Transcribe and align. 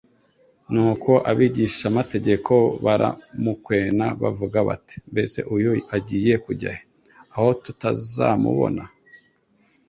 Nuko 0.71 1.11
abigishamategeko 1.29 2.53
baramukwena 2.85 4.05
bavuga 4.21 4.57
bati: 4.67 4.97
-Mbese 5.01 5.39
uyu 5.55 5.71
agiye 5.95 6.35
kujya 6.45 6.69
he, 6.77 6.81
aho 7.35 7.49
tutazamubona. 7.63 8.83